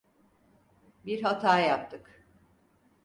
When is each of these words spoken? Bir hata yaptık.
Bir 1.05 1.21
hata 1.23 1.59
yaptık. 1.59 2.25